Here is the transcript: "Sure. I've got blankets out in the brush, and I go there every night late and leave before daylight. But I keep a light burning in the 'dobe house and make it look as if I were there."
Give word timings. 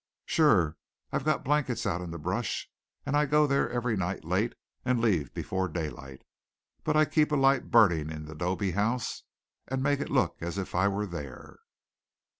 "Sure. 0.25 0.77
I've 1.11 1.23
got 1.25 1.43
blankets 1.45 1.85
out 1.85 2.01
in 2.01 2.09
the 2.09 2.17
brush, 2.17 2.67
and 3.05 3.15
I 3.15 3.27
go 3.27 3.45
there 3.45 3.69
every 3.69 3.95
night 3.95 4.25
late 4.25 4.55
and 4.83 4.99
leave 4.99 5.31
before 5.31 5.67
daylight. 5.67 6.23
But 6.83 6.97
I 6.97 7.05
keep 7.05 7.31
a 7.31 7.35
light 7.35 7.69
burning 7.69 8.09
in 8.09 8.25
the 8.25 8.33
'dobe 8.33 8.71
house 8.73 9.21
and 9.67 9.83
make 9.83 9.99
it 9.99 10.09
look 10.09 10.37
as 10.41 10.57
if 10.57 10.73
I 10.73 10.87
were 10.87 11.05
there." 11.05 11.59